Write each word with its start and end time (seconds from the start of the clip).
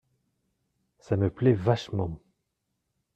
Ça 0.97 1.15
me 1.15 1.29
plait 1.29 1.53
vachement. 1.53 2.19